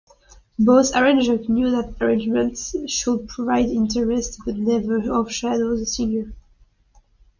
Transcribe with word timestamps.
Both 0.57 0.93
arrangers 0.93 1.47
knew 1.47 1.69
that 1.69 1.99
the 1.99 2.05
arrangements 2.05 2.75
should 2.91 3.27
provide 3.27 3.65
interest, 3.67 4.39
but 4.43 4.55
never 4.57 4.95
overshadow 5.13 5.77
the 5.77 5.85
singer. 5.85 6.33